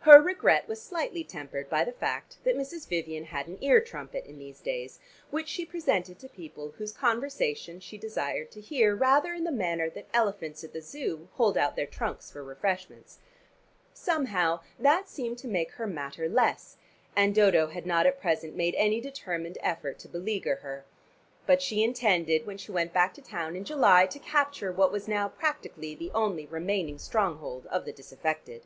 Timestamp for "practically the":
25.28-26.10